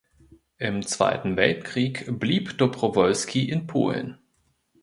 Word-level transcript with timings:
Im 0.57 0.81
Zweiten 0.81 1.37
Weltkrieg 1.37 2.19
blieb 2.19 2.57
Dobrowolski 2.57 3.47
in 3.47 3.67
Polen. 3.67 4.17